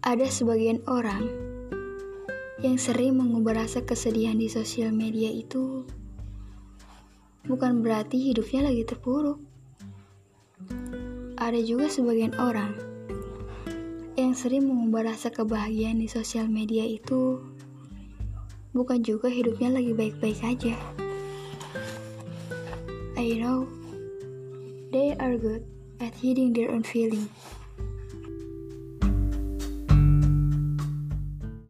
Ada 0.00 0.32
sebagian 0.32 0.80
orang 0.88 1.28
yang 2.64 2.80
sering 2.80 3.20
mengubah 3.20 3.68
rasa 3.68 3.84
kesedihan 3.84 4.32
di 4.32 4.48
sosial 4.48 4.96
media 4.96 5.28
itu 5.28 5.84
bukan 7.44 7.84
berarti 7.84 8.32
hidupnya 8.32 8.72
lagi 8.72 8.88
terpuruk. 8.88 9.36
Ada 11.36 11.60
juga 11.60 11.92
sebagian 11.92 12.32
orang 12.40 12.72
yang 14.16 14.32
sering 14.32 14.72
mengubah 14.72 15.12
rasa 15.12 15.28
kebahagiaan 15.28 16.00
di 16.00 16.08
sosial 16.08 16.48
media 16.48 16.88
itu 16.88 17.44
bukan 18.72 19.04
juga 19.04 19.28
hidupnya 19.28 19.68
lagi 19.68 19.92
baik-baik 19.92 20.40
aja. 20.40 20.80
I 23.20 23.36
know 23.36 23.68
they 24.96 25.12
are 25.20 25.36
good 25.36 25.60
at 26.00 26.16
hiding 26.24 26.56
their 26.56 26.72
own 26.72 26.88
feelings. 26.88 27.28